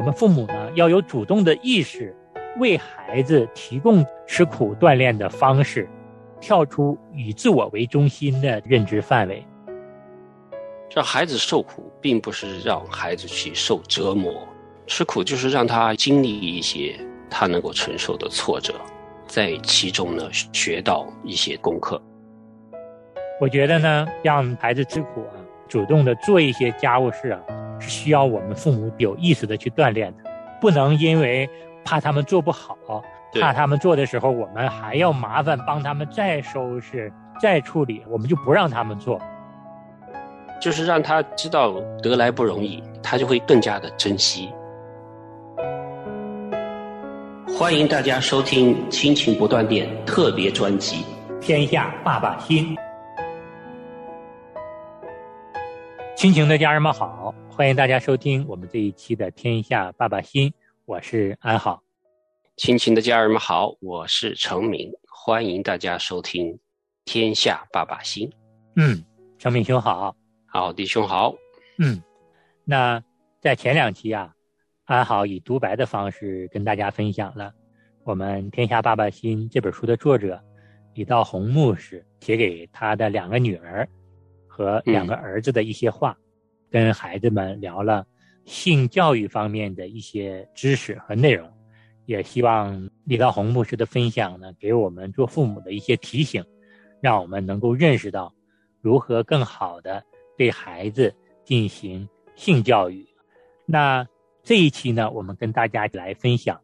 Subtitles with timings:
[0.00, 2.16] 我们父母呢要有主动的意识，
[2.58, 5.86] 为孩子提供吃苦锻炼的方式，
[6.40, 9.46] 跳出以自我为中心的认知范围。
[10.90, 14.32] 让孩子受苦，并不是让孩子去受折磨，
[14.86, 16.98] 吃苦就是让他经历一些
[17.28, 18.72] 他能够承受的挫折，
[19.26, 22.00] 在其中呢学到一些功课。
[23.38, 25.36] 我觉得呢，让孩子吃苦啊，
[25.68, 27.40] 主动的做一些家务事啊，
[27.80, 30.30] 是需要我们父母有意识的去锻炼的，
[30.60, 31.48] 不能因为
[31.84, 32.76] 怕他们做不好，
[33.40, 39.20] 怕他们做的时候我们还要麻烦帮他们再收拾、再处理，我们就不让他们做。
[40.60, 44.50] 就是让他知道得来不容易，他就会更加的珍惜。
[47.58, 51.04] 欢迎大家收听《亲情不断电》特别专辑
[51.40, 52.76] 《天下爸爸心》。
[56.20, 60.50] 亲情的家人们好，欢迎大家收听我们这一期的《天下爸爸心》，
[60.84, 61.82] 我是安好。
[62.58, 66.52] 亲情的家人们好，我是程明，欢迎大家收听
[67.06, 68.28] 《天下爸爸心》。
[68.76, 69.02] 嗯，
[69.38, 70.14] 程明兄好。
[70.44, 71.34] 好，弟兄好。
[71.78, 72.02] 嗯，
[72.66, 73.02] 那
[73.40, 74.34] 在前两期啊，
[74.84, 77.50] 安好以独白的方式跟大家分享了
[78.04, 80.38] 我们《天下爸爸心》这本书的作者
[80.92, 83.88] 李道宏牧师写给他的两个女儿
[84.60, 86.14] 和两个儿子的一些话，
[86.70, 88.06] 跟孩子们聊了
[88.44, 91.50] 性教育方面的一些知识和内容，
[92.04, 96.44] 也希望李道红牧师的分享呢，给我们做父母的一些提醒，
[97.00, 98.30] 让我们能够认识到
[98.82, 100.04] 如何更好的。
[100.36, 103.06] 对孩子进行性教育，
[103.66, 104.06] 那
[104.42, 106.60] 这一期呢，我们跟大家来分享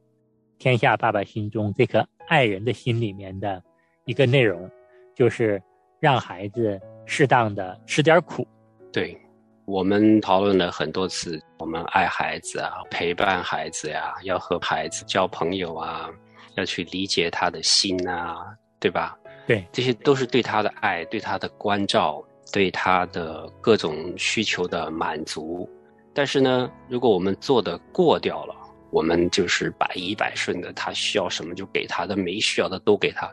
[0.58, 3.62] 天下爸爸心中这颗爱人的心里面的
[4.04, 4.70] 一个内容，
[5.14, 5.62] 就是
[6.06, 8.46] 让孩子适当的吃点苦。
[8.92, 9.20] 对，
[9.64, 16.08] 我们讨论了很多次，我们爱孩子啊，陪伴孩子呀，要和孩子交朋友啊，
[16.54, 19.18] 要去理解他的心啊，对吧？
[19.48, 22.24] 对，这些都是对他的爱，对他的关照。
[22.52, 25.68] 对他的各种需求的满足，
[26.14, 28.54] 但是呢，如果我们做的过掉了，
[28.92, 33.28] 我们就是百依百顺的，他需要什么就给他的，没需要的都给他，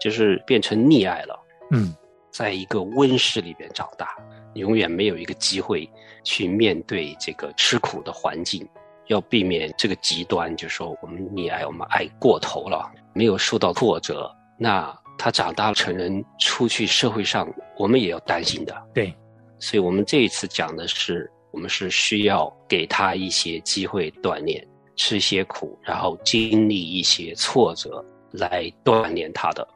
[0.00, 1.40] 就是变成溺爱了。
[1.70, 1.94] 嗯，
[2.36, 4.14] 在一个温室里边长大，
[4.54, 5.88] 永远没有一个机会
[6.22, 8.68] 去面对这个吃苦的环境，
[9.06, 14.94] 要避免这个极端，就是说我们溺爱，我们爱过头了，没有受到挫折，那。
[15.18, 18.76] 他长大了成人出去社会上，我们也要担心的。
[18.92, 19.14] 对，
[19.58, 24.62] 所以我们这一次讲的是，我们是需要给他一些机会锻炼，
[24.94, 29.66] 吃些苦，然后经历一些挫折来锻炼他的。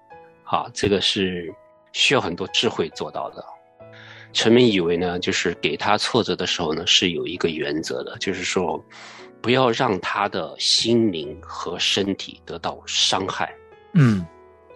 [0.45, 1.51] 好，这个是
[1.93, 3.45] 需要很多智慧做到的。
[4.33, 8.83] 陈明以为呢，就是给他挫折的时候呢，是有一个原则的，就是说，
[9.41, 13.53] 不要让他的心灵和身体得到伤害。
[13.95, 14.27] 嗯。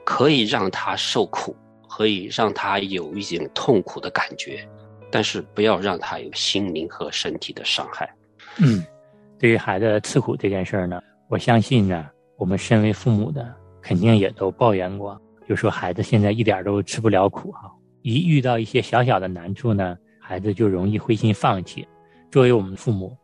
[0.07, 1.57] 可以让他受苦，
[1.89, 4.69] 可以让他有一点痛苦的感觉，
[5.11, 8.07] 但是不要让他有心灵和身体的伤害。
[8.59, 8.85] 嗯，
[9.39, 15.19] 对于孩子吃苦这件事儿呢，我相信呢，我们身为父母的肯定也都抱怨过，
[15.49, 17.73] 就说孩子现在一点都吃不了苦哈，
[18.03, 21.87] 一遇到一些小小的难处呢，孩子就容易灰心放弃。
[22.31, 23.17] 作为我们父母，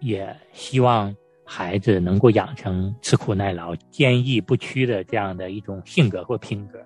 [0.00, 1.14] 也希望。
[1.44, 6.78] 孩子能够养成吃苦耐劳、坚毅不屈的这样的一种性格或品格，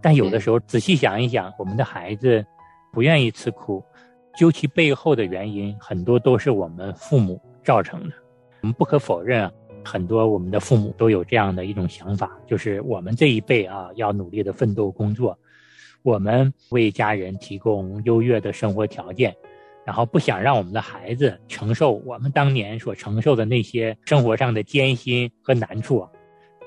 [0.00, 2.42] 但有的时候仔细想一想，我们的孩子
[2.92, 3.84] 不愿意吃苦，
[4.38, 8.14] 究其背后的原因，很多都是我们父母造成的。
[8.62, 9.52] 我们不可否认啊，
[9.84, 15.38] 很多我们的父母都有这样的一种想法，就是我们这一辈啊，要努力的奋斗工作，
[16.02, 19.34] 我们为家人提供优越的生活条件。
[19.82, 26.06] 然后不想让我们的孩子承受我们当年所承受的那些生活上的艰辛和难处，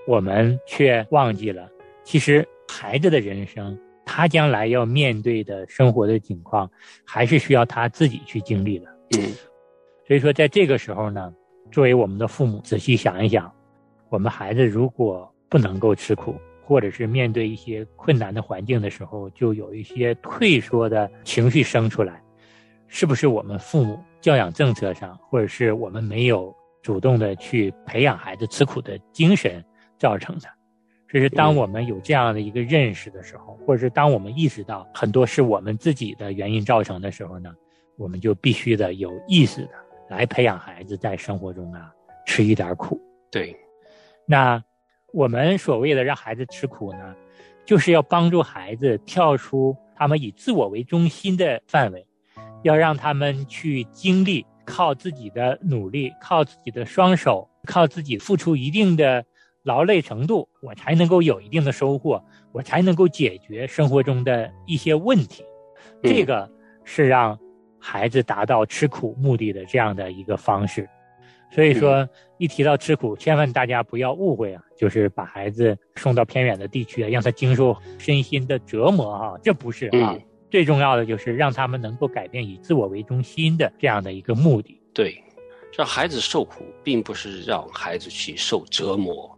[0.08, 1.70] 我们却忘记了，
[2.04, 6.70] 其实孩子的人生，他将来要面对的生活的境况，
[7.06, 8.88] 还是需要他自己去经历的。
[9.16, 9.22] 嗯，
[10.08, 11.32] 所以说，在这个时候呢，
[11.74, 13.52] 作为我们的父母，仔细想一想，
[14.10, 22.22] 我们孩子如果不能够吃苦，或者是面对一些困难的环境的时候，就有一些退缩的情绪生出来。
[22.88, 29.66] 是不是我们父母教养政策上，或者是我们没有主动的去培养孩子吃苦的精神
[29.98, 30.48] 造成的？
[31.08, 37.52] 这是，当我们有这样的一个认识的时候，或者是当我们意识到很多是我们自己的原因造成的时候呢，
[37.98, 39.72] 我们就必须的有意识的
[40.14, 41.92] 来培养孩子在生活中啊
[42.26, 43.00] 吃一点苦。
[43.32, 43.56] 对，
[44.28, 44.64] 那
[45.12, 47.16] 我们所谓的让孩子吃苦呢，
[47.66, 52.06] 就是要帮助孩子跳出他们以自我为中心的范围。
[52.62, 59.26] 要让他们去经历靠自己的努力，靠自己的双手，靠自己付出一定的
[59.64, 62.24] 劳累程度，我才能够有一定的收获，
[62.54, 65.44] 我才能够解决生活中的一些问题。
[66.02, 66.50] 这个
[66.86, 67.38] 是让
[67.86, 70.88] 孩子达到吃苦目的的这样的一个方式。
[71.52, 72.08] 所以说，
[72.38, 80.18] 一提到吃苦，千万大家不要误会啊，就是把孩子送到偏远的地区啊，让他经受身心的折磨啊，这不是啊。
[80.50, 84.80] 最重要的就是让他们能够改变以自我为中心的这样的一个目的。
[84.94, 85.22] 对，
[85.78, 89.38] 让孩子受苦，并不是让孩子去受折磨，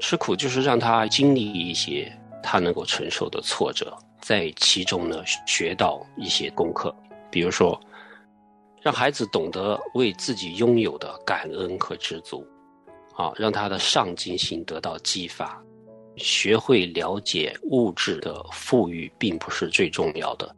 [0.00, 2.12] 吃苦就是让他经历一些
[2.42, 6.94] 他能够承受的挫折，在其中呢学到一些功课。
[7.34, 7.78] 比如说，
[8.80, 12.46] 让孩子懂得为自己拥有的感恩和知足，
[13.16, 15.60] 啊，让他的上进心得到激发。
[16.16, 20.54] 学会了解物质的富裕并不是最重要的，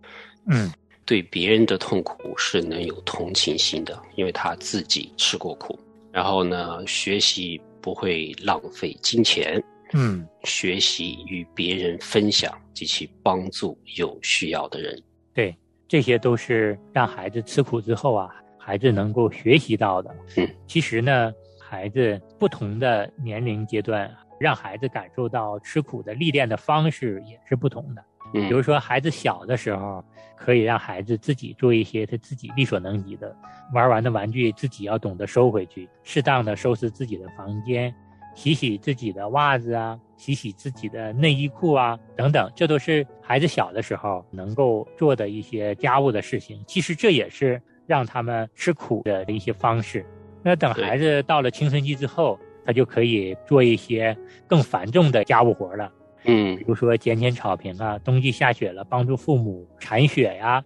[0.51, 0.71] 嗯，
[1.07, 5.79] 对别人的痛苦是能有同情心的，因为他自己吃过苦。
[6.13, 9.59] 然后呢，学习不会浪费金钱，
[9.95, 15.03] 嗯，学习与别人分享及其帮助有需要的人。
[15.33, 15.57] 对，
[15.89, 20.15] 这些都是让孩子吃苦之后啊，孩子能够学习到的。
[20.37, 24.11] 嗯，其实呢，孩子不同的年龄阶段。
[24.39, 28.05] 让孩子感受到吃苦的历练的方式也是不同的。
[28.35, 30.05] 嗯，比如说孩子小的时候，
[30.37, 33.35] 可以让孩子自己做一些他自己力所能及的，
[33.73, 37.95] 玩完的玩具自己要懂得收回去，适当的收拾自己的房间，
[38.37, 46.63] 洗洗自己的袜子啊，洗洗自己的内衣裤啊，等等，这都是孩子小的时候能够做的一些家务的事情。
[46.69, 50.07] 其实这也是让他们吃苦的一些方式。
[50.45, 52.39] 那等孩子到了青春期之后。
[52.69, 54.19] 他就可以做一些
[54.49, 55.93] 更繁重的家务活了，
[56.25, 60.65] 嗯，比如说剪剪草坪啊，冬季下雪了帮助父母铲雪呀，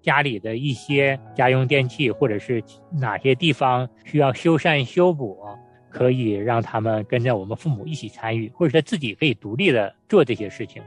[0.00, 2.62] 家里的一些家用电器或者是
[2.92, 5.40] 哪些地方需要修缮修补，
[5.90, 10.82] 可以让他们跟着我们父母一起参与，或者他自己可以独立的做这些事情，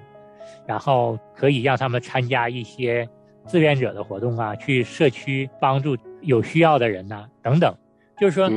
[0.66, 3.08] 然后可以让他们参加一些
[3.46, 7.76] 志愿者的活动啊，去社区帮助有需要的人呐，等等，
[8.20, 8.50] 就是说。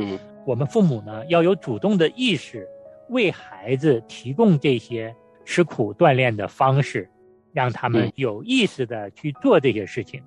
[0.47, 2.65] 我们父母呢要有主动的意识，
[3.09, 5.13] 为孩子提供这些
[5.43, 7.09] 吃苦锻炼的方式，
[7.51, 10.23] 让他们有意识的去做这些事情，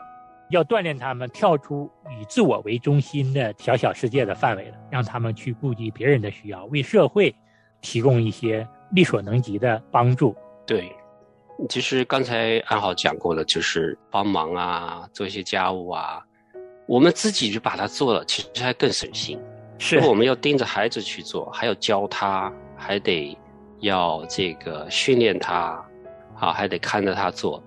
[0.51, 7.35] 要锻炼他们跳出以自我为中心的小小世界的范围了，让他们去顾及别人的需要，为社会
[7.81, 10.35] 提供一些力所能及的帮助。
[10.67, 10.93] 对，
[11.69, 16.21] 其实刚才安好讲过了，就是帮忙啊，做一些家务啊，
[16.87, 19.41] 我们自己就把它做了，其实还更省心。
[19.79, 23.35] 是我们要盯着孩子去做，还要教他，还得
[23.79, 25.83] 要这个训练他，
[26.39, 27.63] 啊，还得看着他做，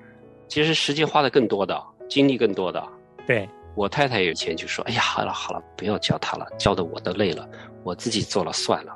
[0.48, 1.84] 其实时间花的更多的，
[2.14, 2.84] 精力更多的。
[3.26, 7.50] 对我太太有钱就说：“哎呀，好了好了，不要教他了，教的我都累了，
[7.84, 8.96] 我自己做了算了。”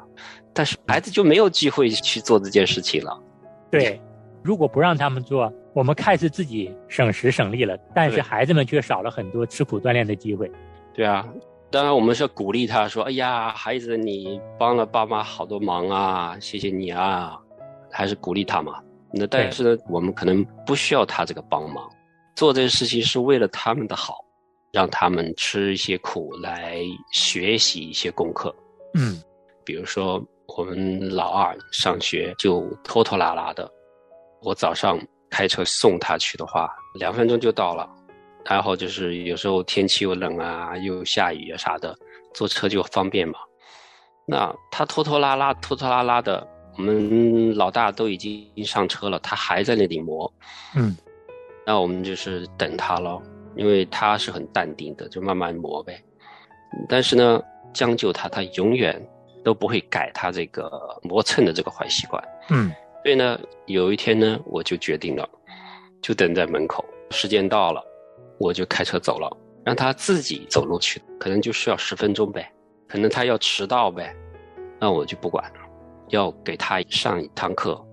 [0.53, 3.19] 但是孩子就没有机会去做这件事情了。
[3.71, 3.99] 对，
[4.43, 10.51] 如果不让他们做，我们看似自己省时省力了，但是孩子们却少了很多吃苦锻炼的机会。
[10.93, 11.27] 对啊。
[11.71, 17.37] 当然，我们是鼓励他说：“哎呀，孩子，你帮了爸妈好多忙啊，谢谢你啊！”
[17.91, 18.79] 还是鼓励他嘛。
[19.11, 21.89] 那但是呢，我们可能不需要他这个帮忙，
[22.37, 24.23] 做这个事情是为了他们的好，
[24.71, 26.79] 让他们吃一些苦来
[27.11, 28.55] 学习一些功课。
[28.93, 29.19] 嗯，
[29.65, 30.23] 比如说
[30.55, 33.67] 我们老二上学就拖拖拉拉的，
[34.43, 34.99] 我早上
[35.31, 36.69] 开车送他去的话，
[36.99, 37.89] 两分钟就到了。
[38.45, 41.97] 还好就是有时候天气又冷啊，又下雨啊啥的，
[42.35, 43.39] 坐车就方便嘛。
[44.27, 46.47] 那他拖拖拉拉、拖拖拉拉的，
[46.77, 50.31] 我们老大都已经上车了，他还在那里磨。
[50.75, 50.95] 嗯，
[51.67, 53.21] 那我们就是等他咯，
[53.57, 56.01] 因为他是很淡定的，就慢慢磨呗。
[56.87, 57.43] 但是呢，
[57.73, 59.05] 将就他，他永远
[59.43, 60.71] 都不会改他这个
[61.03, 62.23] 磨蹭的这个坏习惯。
[62.51, 62.71] 嗯，
[63.03, 65.27] 所以呢，有一天呢，我就决定了，
[66.01, 67.83] 就等在门口，时间到了。
[68.39, 69.29] 我就开车走了，
[69.65, 72.49] 让他自己走路去，可能就需要十分钟呗，
[72.87, 74.15] 可能他要迟到呗，
[74.79, 75.59] 那我就不管了，
[76.09, 77.83] 要给他上一堂课，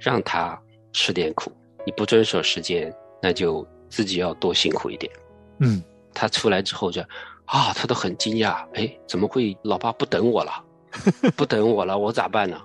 [0.00, 0.60] 让他
[0.92, 1.52] 吃点苦。
[1.86, 5.12] 你不遵守时间，那就自己要多辛苦一点。
[5.58, 5.82] 嗯，
[6.14, 7.02] 他出来之后就，
[7.44, 10.64] 啊，他都很惊讶，哎，怎么会老爸不等我了？
[11.36, 12.60] 不等我了，我咋办呢？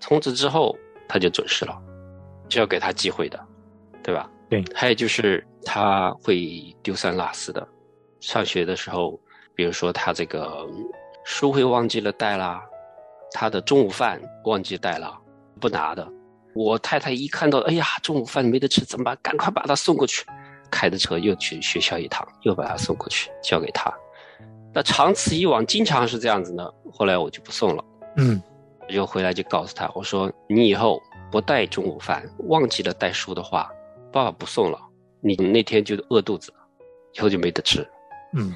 [0.00, 0.76] 从此之后
[1.08, 1.80] 他就准时了，
[2.48, 3.38] 就要给他机会的，
[4.02, 4.30] 对吧？
[4.50, 7.66] 对，还有就是他会丢三落四的，
[8.20, 9.18] 上学的时候，
[9.54, 10.66] 比如说他这个
[11.24, 12.62] 书会忘记了带啦，
[13.32, 15.16] 他的中午饭忘记带了，
[15.60, 16.06] 不拿的。
[16.54, 19.18] 我太太一看到，哎呀，中午饭没得吃怎么办？
[19.22, 20.24] 赶快把他送过去，
[20.70, 23.92] 开着车又去学校一趟，又把他送过去交给他。
[24.72, 26.68] 那长此以往，经常是这样子呢。
[26.92, 27.84] 后来我就不送了。
[28.16, 28.40] 嗯，
[28.86, 33.70] 我就回来就告诉他，我说你以后不带中午饭，忘记了带书的话，
[34.12, 34.78] 爸爸不送了。
[35.20, 36.52] 你那天就饿肚子，
[37.14, 37.86] 以后就没得吃。
[38.36, 38.54] 嗯，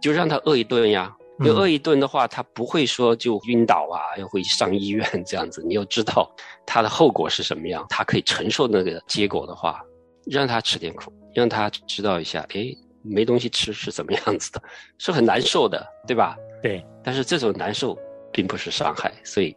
[0.00, 1.14] 就让他饿一顿呀。
[1.38, 5.62] 嗯你饿一顿的话，他不会说就晕倒啊，又会上医院这样子。
[5.62, 9.82] 你要知道他的后果是什么样，他可以承受那个结果的话，
[10.30, 14.62] 让他吃点苦，让他知道一下，诶，没东西吃是怎么样子的，
[14.98, 16.36] 是很难受的，对吧？
[16.62, 17.96] 对，但是这种难受
[18.32, 19.54] 并不是伤害，所以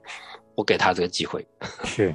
[0.56, 1.48] 我给他这个机会。
[1.86, 2.14] 是，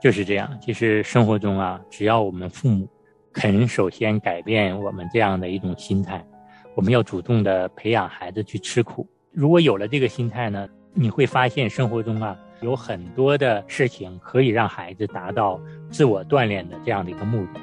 [0.00, 0.56] 就是这样。
[0.62, 2.88] 其实生活中啊，只要我们父母
[3.32, 6.24] 肯首先改变我们这样的一种心态，
[6.78, 9.04] 我们要主动的培养孩子去吃苦。
[9.32, 17.60] 如果有了这个心态呢，你会发现生活中啊有很多的事情可以让孩子达到自我锻炼的这样的一个目的。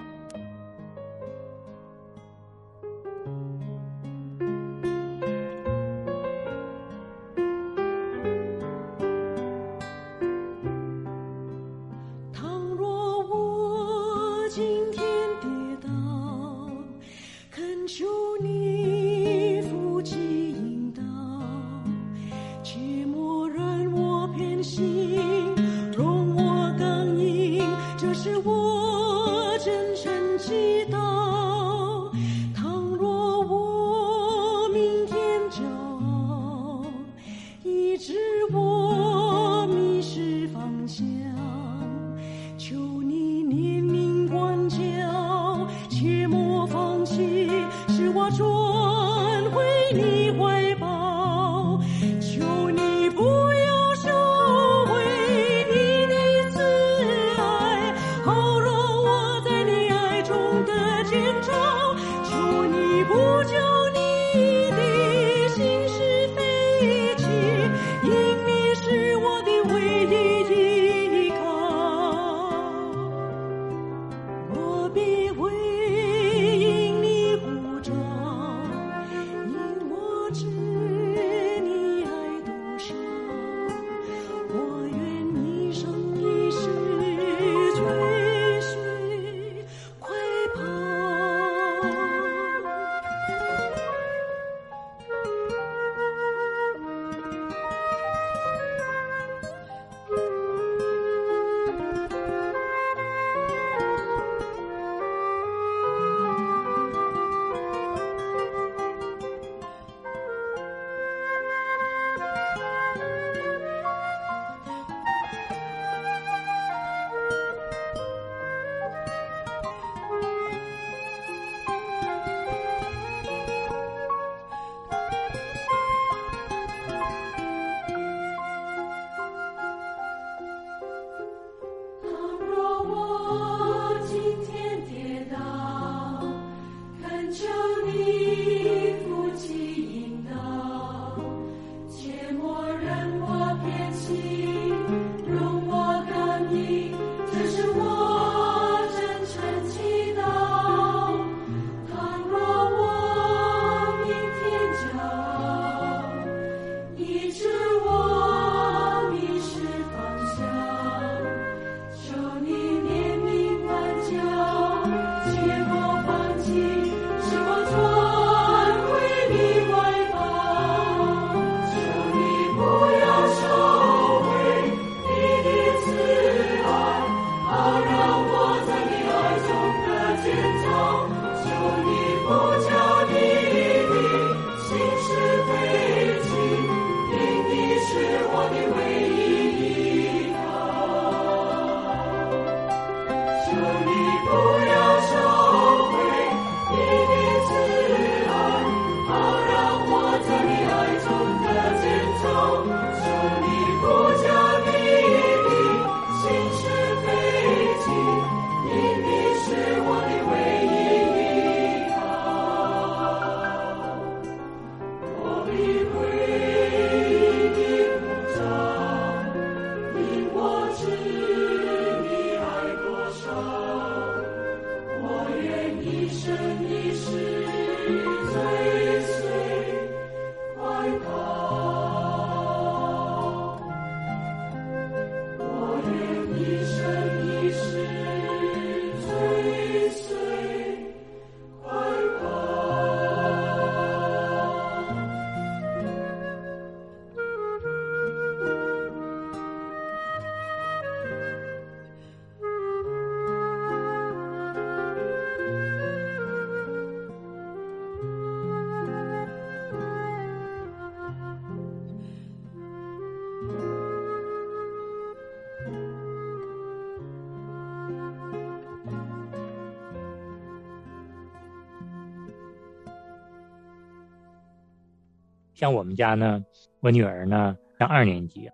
[275.55, 276.43] 像我们家呢，
[276.81, 278.49] 我女儿呢上二年级，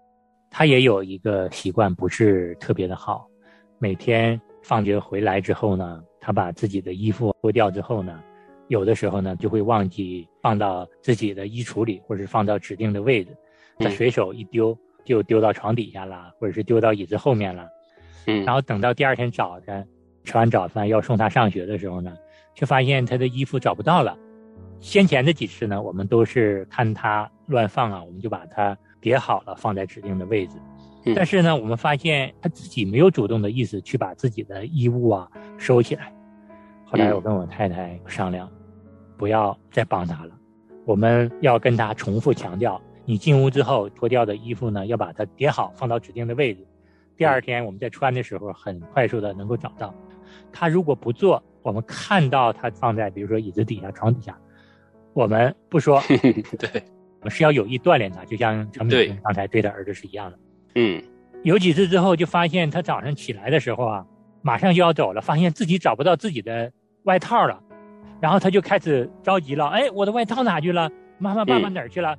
[0.52, 3.28] 她也有一个习惯，不是特别的好。
[3.80, 8.22] 每天放学回来之后呢，她把自己的衣服脱掉之后呢，
[8.68, 13.36] 有的时候呢就会忘记放到自己的衣橱里，或者是放到指定的位置，
[13.80, 17.68] 她随手一丢就丢到床底下了，或者是丢到椅子后面了。
[18.28, 19.84] 嗯，然后等到第二天早晨
[20.24, 22.16] 吃完早饭要送她上学的时候呢，
[22.54, 24.16] 却发现她的衣服找不到了。
[24.82, 30.58] 先前的几次呢，我们都是看他乱放啊，我们就把它叠好了，放在指定的位置。
[31.06, 36.14] 嗯但是呢，我们发现他自己没有主动的意思去把自己的衣物啊收起来。
[36.86, 38.48] 后来我跟我太太商量，
[39.18, 40.32] 不要再帮他了，
[40.86, 46.68] 我们要跟他重复强调：你进屋之后脱掉的衣服呢，要把它叠好，放到指定的位置。
[47.18, 49.94] 第二天我们在穿的时候，很快速的能够找到。
[50.52, 54.38] 他如果不做，我们看到他放在比如说椅子底下、床底下，
[55.14, 56.02] 我们不说，
[56.60, 56.84] 对，
[57.20, 60.40] 我们是要有意锻炼他，就像陈对敏刚才对他儿子是一样的。
[60.76, 61.02] 嗯
[61.44, 64.06] 有几次之后，就发现他早上起来的时候啊，
[64.42, 66.72] 马上就要走了，发现自己找不到自己的
[67.04, 67.60] 外套了，
[68.22, 69.68] 然后他就开始着急了。
[69.68, 70.90] 哎，我的外套哪去了？
[71.18, 72.16] 妈妈，爸爸嗯哪儿去了？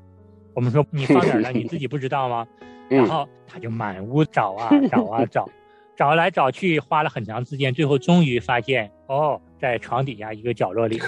[0.55, 1.51] 我们说你放哪儿了？
[1.55, 2.47] 你自己不知道吗？
[2.89, 5.49] 然嗯后他就满屋找啊找啊 找，
[5.97, 11.01] 找来找去，花了很长时间，最后终于发现，哦，在床底下一个角落里。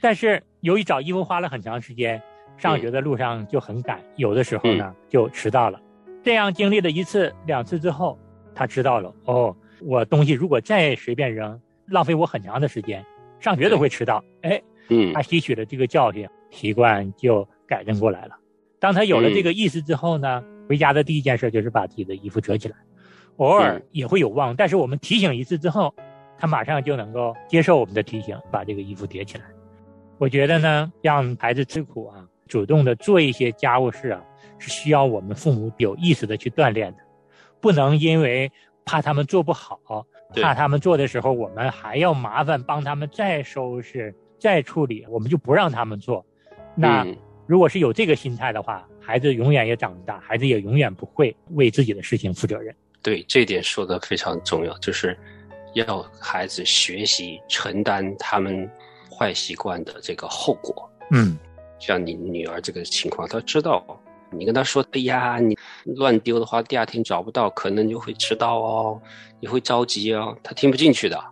[0.00, 2.20] 但是由于找衣服花了很长时间，
[2.56, 5.80] 上学的路上就很赶，有的时候呢就迟到了。
[6.22, 8.18] 这样经历了一次、两次之后，
[8.54, 13.04] 他知道了，哦，我东西如果再随便扔，浪费我很长的时间，
[13.40, 14.24] 上学都会迟到。
[14.42, 18.36] 哎，嗯他吸取了这个教训，习惯就改正过来了。
[18.78, 22.76] 当他有了这个意识之后呢，回家的第一件事就是把自己的衣服折起来，
[23.36, 25.94] 偶尔嗯也会有忘，但是我们提醒一次之后，
[26.38, 29.44] 他马上就能够接受我们的提醒，把这个衣服叠起来。
[30.18, 34.22] 我觉得呢，让孩子吃苦啊，主动的做一些家务事啊，
[34.58, 36.98] 是需要我们父母有意识的去锻炼的，
[37.60, 38.50] 不能因为
[38.84, 46.24] 怕他们做不好，怕他们做的时候我们还要麻烦帮他们再收拾、再处理，我们就不让他们做。
[46.74, 52.74] 那嗯如果是有这个心态的话，孩子永远也长不大，孩子也永远不会为自己的事情负责任。
[53.02, 55.16] 对，这点说的非常重要，就是
[55.74, 58.68] 要孩子学习承担他们
[59.16, 60.90] 坏习惯的这个后果。
[61.10, 61.38] 嗯
[61.78, 63.84] 像你女儿这个情况，她知道，
[64.30, 65.56] 你跟她说，哎呀，你
[65.96, 69.00] 乱丢的话，第二天找不到，可能就会迟到哦，
[69.40, 71.22] 你会着急哦，她听不进去的。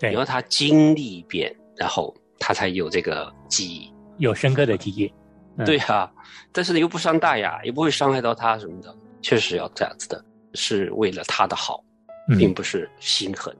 [0.00, 3.92] 对你要她经历一遍，然后她才有这个记忆。
[4.18, 5.06] 有深刻的记忆。
[5.56, 6.10] 嗯对啊、
[6.50, 8.92] 但是又不伤大雅，也不会伤害到她什么的，
[9.22, 11.80] 确实要这样子的，是为了她的好，
[12.28, 13.56] 嗯，并不是心狠。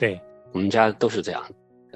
[0.00, 0.20] 对，
[0.52, 1.40] 我们家都是这样。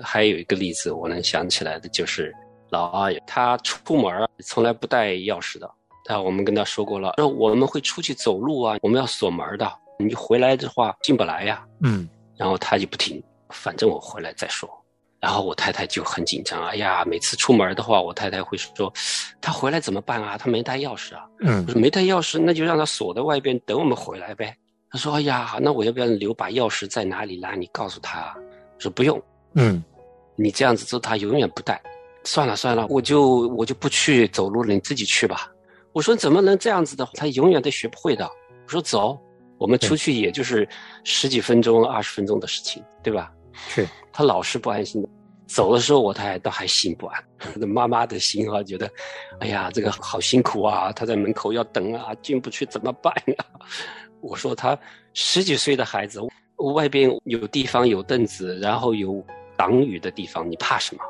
[0.02, 2.34] 还有一个例子，我能想起来的就是
[2.70, 5.70] 老阿姨，她出门从来不带钥匙的。
[6.04, 11.64] 但我们跟她说过了，说我们会出去走路啊，我们要锁门的，你回来的话进不来呀。
[11.82, 14.68] 嗯然后她就不听，反正我回来再说。
[15.20, 18.90] 然后我太太就很紧张，哎呀，每次出门的话，我太太会说，
[19.38, 20.38] 她回来怎么办啊？
[20.38, 21.26] 她没带钥匙啊。
[21.40, 24.56] 嗯我说没带钥匙，那就让她锁在外边等我们回来呗。
[24.90, 27.52] 她说，哎呀，那我要不要留把钥匙在哪里啦？
[27.54, 28.34] 你告诉她。
[28.36, 29.22] 我说不用，
[29.54, 29.82] 嗯
[30.36, 31.80] 你这样子做，他永远不带。
[32.24, 35.50] 算了算了，我就我就不去走路了，你自己去吧。
[35.92, 37.08] 我说怎么能这样子的？
[37.14, 38.24] 他永远都学不会的。
[38.26, 39.18] 我说走，
[39.58, 40.68] 我们出去也就是
[41.02, 43.32] 十几分钟、二十分钟的事情，对吧？
[43.68, 45.08] 是，他老是不安心的。
[45.46, 47.24] 走的时候，我他还倒还心不安，
[47.66, 48.88] 妈妈的心啊，觉得，
[49.40, 53.44] 哎呀，这个好辛苦啊，他在门口要等啊，进不去怎么办呀、
[54.20, 54.78] 我说他
[55.12, 56.20] 十几岁的孩子，
[56.74, 59.24] 外边有地方有凳子，然后有
[59.60, 61.02] 挡雨的地方，你怕什么？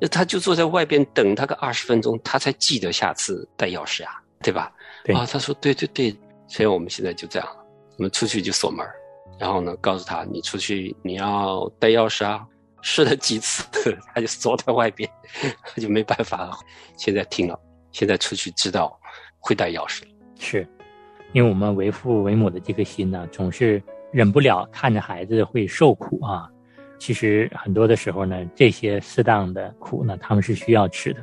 [0.00, 4.08] 那他就坐在外边等他个二十分钟，他才记得下次带钥匙呀，
[4.42, 4.72] 对吧？
[5.04, 6.16] 对啊，他说对对对，
[6.48, 7.62] 所以我们现在就这样了，
[7.98, 8.94] 我们出去就锁门儿，
[9.38, 12.46] 然后呢，告诉他你出去你要带钥匙啊。
[12.82, 13.62] 试了几次，
[14.14, 15.06] 他就锁在外边，
[15.66, 16.52] 他就没办法了。
[16.96, 17.60] 现在听了，
[17.92, 18.98] 现在出去知道
[19.38, 20.08] 会带钥匙了。
[20.38, 20.66] 是，
[21.34, 26.48] 因为我们为父为母的这个心呢，总是忍不了看着孩子会受苦啊。
[27.00, 31.20] 其实很多的时候呢，这些适当的苦呢，他们是需要吃的。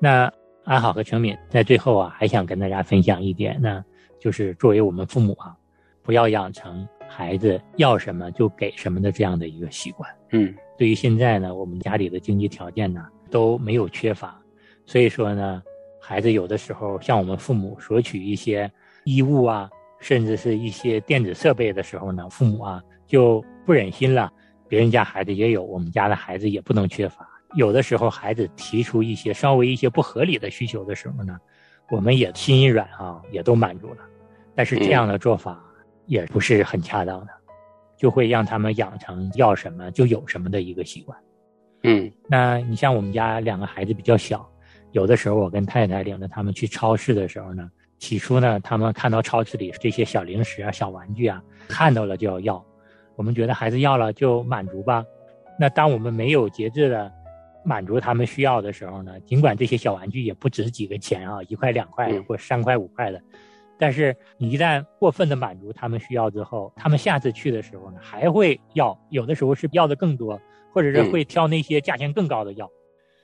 [0.00, 0.30] 那
[0.64, 3.84] 安好和成敏在最后啊，还想跟大家分享一点呢，
[4.18, 5.56] 就是作为我们父母啊，
[6.02, 10.10] 不要养成孩子要什么就给什么的这样的一个习惯。
[10.32, 14.36] 嗯对于现在呢，我们家里的经济条件呢都没有缺乏，
[14.84, 15.62] 所以说呢，
[16.00, 18.68] 孩子有的时候向我们父母索取一些
[19.04, 24.32] 衣物啊，甚至是一些电子设备的时候呢，父母啊就不忍心了。
[24.68, 31.38] 别人家孩子也有，我们家的孩子也不能缺乏，有的时候孩子提出一些稍微一些不合理的需求的时候呢，
[31.90, 33.98] 我们也心一软啊，也都满足了。
[34.54, 35.62] 但是这样的做法
[36.06, 37.28] 也不是很恰当的，
[37.96, 41.18] 就会让他们养成要什么就有什么的一个习惯。
[41.82, 44.48] 嗯那你像我们家两个孩子比较小，
[44.92, 52.66] 有的时候我跟太太领着他们去超市的时候呢，起初呢，他们看到超市里这些小零食啊、小玩具啊，看到了就要要，
[53.16, 55.04] 我们觉得孩子要了就满足吧。
[55.58, 57.10] 那当我们没有节制的
[57.64, 63.20] 满足他们需要的时候呢，尽管这些小玩具也不值几个钱啊，一块两块的嗯或三块五块的，
[63.78, 70.40] 但是你一旦过分的满足他们需要之后，他们下次去的时候呢，还会要，有的时候是要的更多，
[70.72, 72.70] 或者是嗯会挑那些价钱更高的要。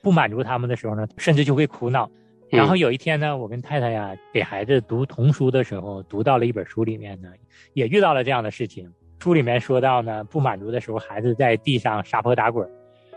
[0.01, 2.05] 不满足他们的时候呢，甚至就会哭闹。
[2.51, 7.29] 嗯然后有一天呢，我跟太太呀给孩子读童书的时候，读到了一本书里面呢，
[7.73, 8.91] 也遇到了这样的事情。
[9.23, 12.69] 书里面说到呢，不满足的时候，孩子在地上撒泼打滚，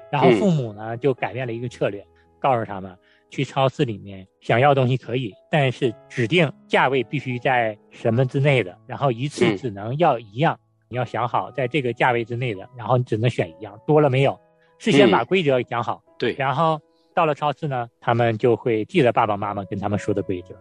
[0.08, 0.38] 然后嗯。
[0.38, 2.06] 父母呢就改变了一个策略，
[2.38, 2.96] 告诉他们
[3.28, 9.56] 去超市里面想要东西可以，但是指定价位必须在什么之内的，然后一次嗯。
[9.56, 10.56] 只能要一样，
[10.88, 14.38] 你要想好在这个价位之内的，然后你只能选一样，多了没有，
[14.78, 15.26] 事先把嗯。
[15.26, 16.00] 规则讲好。
[16.16, 16.80] 对，然后
[17.16, 20.54] 到了超市呢，他们就会记得爸爸妈妈跟他们说的规则，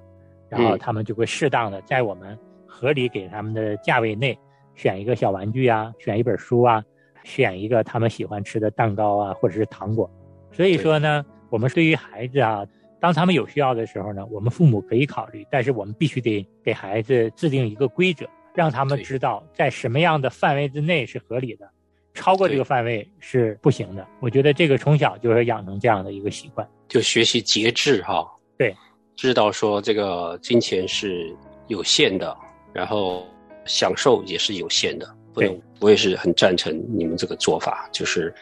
[0.49, 0.79] 然后嗯。
[0.79, 4.35] 他们就会适当的在我们合理给他们的价位内
[4.75, 6.83] 选一个小玩具啊，选一本书啊，
[7.23, 10.09] 选一个他们喜欢吃的蛋糕啊，或者是糖果。
[10.51, 12.65] 所以说呢，我们对于孩子啊，
[12.99, 21.69] 当他们有需要的时候呢，我们父母可以考虑，但是我们必须得给孩子制定一个规则，让他们知道在什么样的范围之内是合理的，
[22.13, 24.07] 超过这个范围是不行的。
[24.19, 26.67] 我觉得这个从小就是养成这样的一个习惯。
[26.87, 28.25] 就学习节制哈。
[28.57, 28.73] 对，
[29.15, 31.35] 知道说这个金钱是
[31.67, 32.35] 有限的，
[32.71, 33.25] 然后
[33.65, 35.07] 享受也是有限的。
[35.33, 38.33] 不能对，我也是很赞成你们这个做法，就是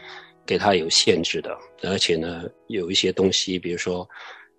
[0.46, 4.08] 给他有限制的，而且呢，有一些东西，比如说。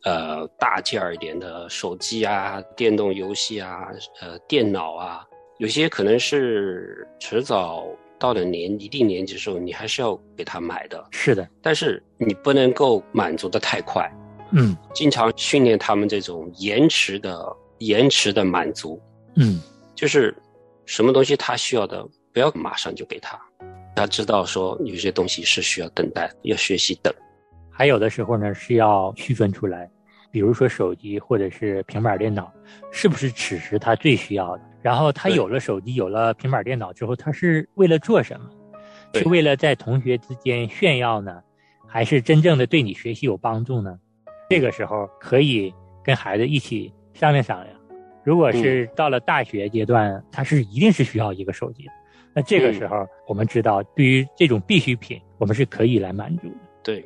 [0.07, 3.89] 呃，大件儿一点的手机啊、电动游戏啊、
[4.21, 5.25] 呃、电脑啊，
[5.57, 7.87] 有些可能是迟早
[8.19, 11.03] 到了年一定年纪的时候，你还是要给他买的。
[11.11, 14.07] 是的，但是你不能够满足的太快，
[14.53, 19.01] 嗯经常训练他们这种延迟的延迟的满足，
[19.37, 19.59] 嗯，
[19.95, 20.37] 就是
[20.87, 23.41] 什么东西他需要的，不要马上就给他，
[23.97, 27.13] 他知道说有些东西是需要等待，要学习等。
[27.71, 29.91] 还有的时候呢是要区分出来，
[30.31, 32.53] 比如说手机或者是平板电脑，
[32.93, 34.63] 是不是此时他最需要的？
[34.83, 38.51] 然后他有了手机，有了平板电脑之后，他是为了做什么？
[39.15, 41.41] 是为了在同学之间炫耀呢，
[41.87, 43.99] 还是真正的对你学习有帮助呢？
[44.51, 47.77] 这个时候可以跟孩子一起商量商量。
[48.25, 51.93] 如果是到了大学阶段，他是一定是需要一个手机的，
[52.33, 56.57] 那这个时候我们知道，对于这种必需品，我们是可以来满足的。
[56.83, 57.05] 对，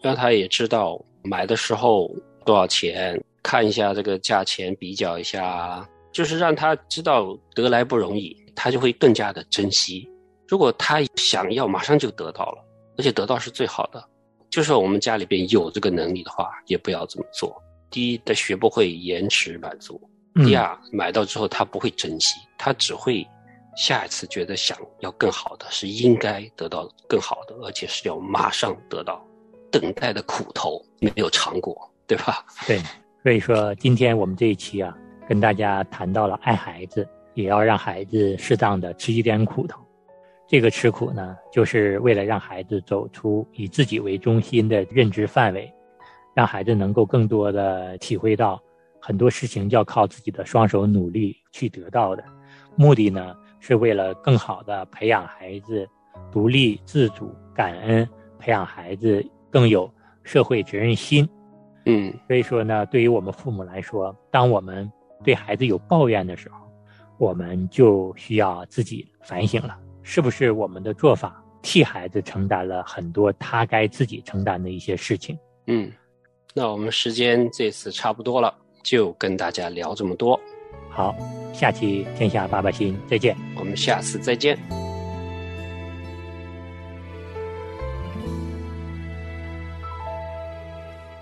[0.00, 2.08] 让他也知道买的时候
[2.44, 10.08] 多少钱，看一下这个价钱，比较一下，就是让他知道得来不容易，他就会更加的珍惜。
[10.46, 12.64] 如果他想要马上就得到了，
[12.96, 14.04] 而且得到是最好的，
[14.48, 17.60] 就是我们家里边有这个能力的话，也不要这么做。
[17.90, 23.26] 第一，他学不会延迟满足；嗯第二，买到之后他不会珍惜，他只会
[23.76, 29.22] 下一次觉得想要更好的，是应该得到更好的，而且是要马上得到。
[29.70, 32.44] 等待的苦头没有尝过，对吧？
[32.66, 32.78] 对，
[33.22, 34.94] 所以说今天我们这一期啊，
[35.26, 39.80] 跟大家谈到了爱孩子，也要让孩子适当的吃一点苦头。
[40.46, 45.72] 这个吃苦呢，就是为了让孩子走出以自己为中心的认知范围，
[46.34, 48.62] 让孩子能够更多的体会到
[49.04, 52.22] 很多事情要靠自己的双手努力去得到的。
[52.76, 55.84] 目的呢，是为了更好的培养孩子
[56.30, 61.28] 独立自主、感恩，培养孩子更有社会责任心。
[61.86, 64.88] 嗯，所以说呢，对于我们父母来说，当我们
[65.24, 66.58] 对孩子有抱怨的时候，
[67.18, 75.36] 我们就需要自己反省了，是不是我们的做法替孩子承担了很多他该自己承担的一些事情？
[75.66, 75.90] 嗯，
[76.54, 80.38] 那我们时间这次差不多了，就跟大家聊这么多，
[80.88, 81.14] 好，
[81.52, 83.36] 下期天下爸爸心再见。
[83.56, 84.58] 我们下次再见。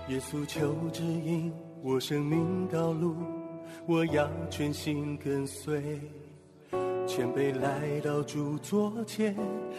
[0.09, 3.15] 耶稣求指引我生命道路，
[3.85, 5.99] 我要全心跟随。
[7.07, 9.35] 谦卑来到主座前，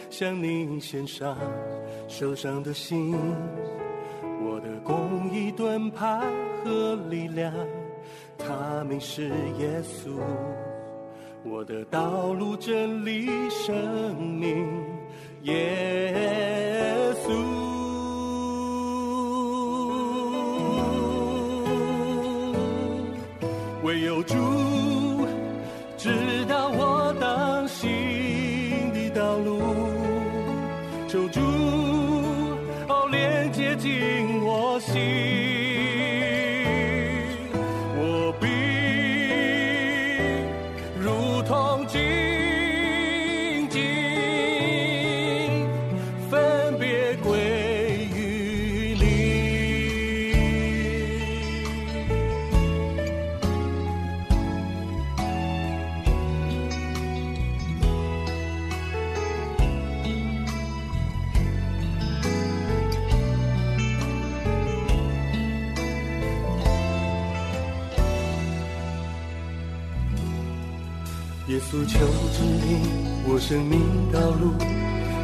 [0.09, 1.37] 向您献上
[2.07, 3.15] 受伤的心。
[4.83, 6.19] 共一盾牌
[6.63, 7.53] 和力量，
[8.37, 10.11] 他们是耶稣，
[11.43, 14.67] 我的道路真理生命，
[15.43, 16.13] 耶
[17.25, 17.31] 稣
[23.83, 24.35] 唯有主
[25.97, 26.09] 知
[26.47, 27.89] 道我当行
[28.93, 29.59] 的道路，
[31.07, 31.72] 求主。
[71.73, 71.97] 耶稣求
[72.31, 72.69] 指引
[73.25, 73.81] 我生命
[74.11, 74.53] 道路，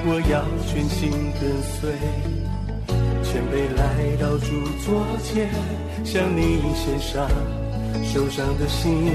[0.07, 1.93] 我要全心跟随。
[3.21, 4.49] 谦卑来到主
[4.83, 5.47] 座前，
[6.03, 7.29] 向你献上
[8.03, 9.12] 受伤的心。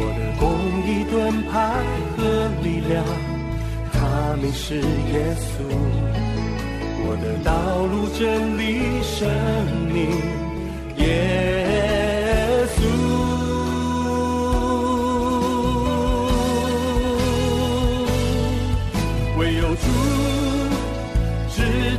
[0.00, 0.48] 我的公
[0.88, 1.84] 益盾牌
[2.16, 2.22] 和
[2.62, 3.04] 力量，
[3.92, 5.60] 他名是耶稣。
[7.04, 9.28] 我的道路真理生
[9.92, 10.08] 命，
[10.96, 11.06] 耶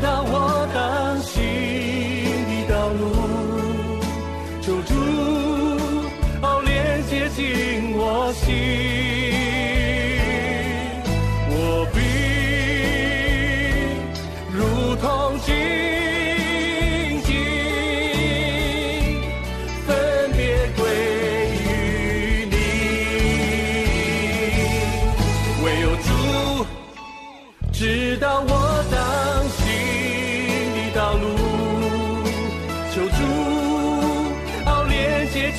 [0.02, 0.49] 到我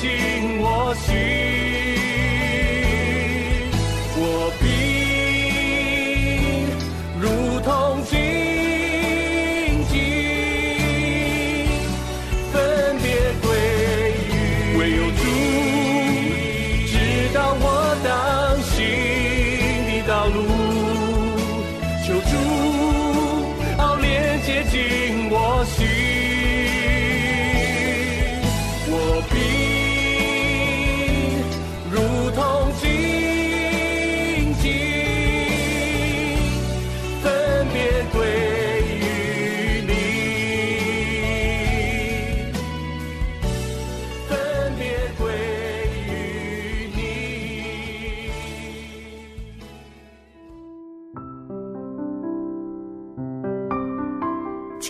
[0.01, 1.50] 进我心，